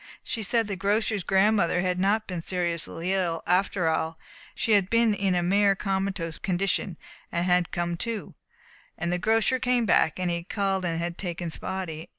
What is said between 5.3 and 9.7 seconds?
a mere comatose condition, and had come to, and the grocer had